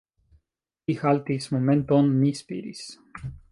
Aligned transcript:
Li 0.91 0.95
haltis 1.01 1.49
momenton; 1.57 2.11
mi 2.25 2.33
spiris. 2.43 2.83